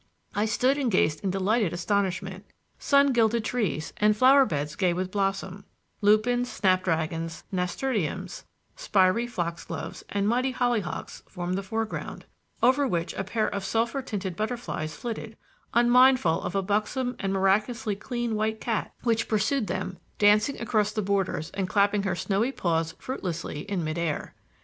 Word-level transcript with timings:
I 0.33 0.45
stood 0.47 0.79
and 0.79 0.89
gazed 0.89 1.23
in 1.23 1.29
delighted 1.29 1.73
astonishment. 1.73 2.47
Sun 2.79 3.13
gilded 3.13 3.45
trees 3.45 3.93
and 3.97 4.17
flower 4.17 4.47
beds 4.47 4.75
gay 4.75 4.93
with 4.93 5.11
blossom; 5.11 5.63
lupins, 6.01 6.49
snapdragons, 6.51 7.43
nasturtiums, 7.51 8.43
spiry 8.75 9.27
foxgloves, 9.27 10.03
and 10.09 10.27
mighty 10.27 10.53
hollyhocks 10.53 11.21
formed 11.27 11.55
the 11.55 11.61
foreground; 11.61 12.25
over 12.63 12.87
which 12.87 13.13
a 13.13 13.23
pair 13.23 13.47
of 13.47 13.63
sulphur 13.63 14.01
tinted 14.01 14.35
butterflies 14.35 14.95
flitted, 14.95 15.37
unmindful 15.75 16.41
of 16.41 16.55
a 16.55 16.63
buxom 16.63 17.15
and 17.19 17.31
miraculously 17.31 17.95
clean 17.95 18.33
white 18.33 18.59
cat 18.59 18.93
which 19.03 19.27
pursued 19.27 19.67
them, 19.67 19.99
dancing 20.17 20.59
across 20.59 20.91
the 20.91 21.03
borders 21.03 21.51
and 21.51 21.69
clapping 21.69 22.01
her 22.01 22.15
snowy 22.15 22.51
paws 22.51 22.95
fruitlessly 22.97 23.69
in 23.69 23.83
mid 23.83 23.99
air. 23.99 24.33